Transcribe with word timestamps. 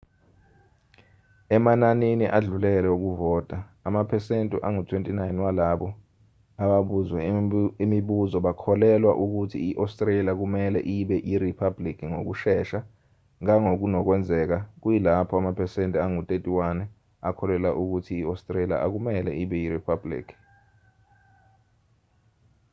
emananini 1.55 2.25
adlulele 2.37 2.87
wokuvota 2.93 3.57
amaphesentu 3.87 4.55
angu-29 4.67 5.35
walabo 5.45 5.87
ababuzwe 6.63 7.19
imibuzo 7.83 8.37
bakholelwa 8.45 9.13
ukuthi 9.23 9.57
i-australia 9.69 10.33
kumelwe 10.39 10.79
ibe 10.97 11.15
yiriphabhuliki 11.29 12.03
ngokushesha 12.11 12.79
ngangokunokwenzeka 13.43 14.57
kuyilapho 14.81 15.33
amaphesenti 15.41 15.97
angu-31 16.05 16.79
akholelwa 17.27 17.71
ukuthi 17.81 18.13
i-australia 18.21 18.77
akumelwe 18.85 19.31
ibe 19.43 19.55
yiriphabhuliki 19.63 20.35